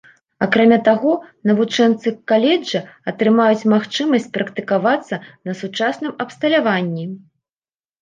[0.43, 1.11] Акрамя таго,
[1.49, 2.81] навучэнцы каледжа
[3.13, 7.05] атрымаюць магчымасць практыкавацца на сучасным абсталяванні.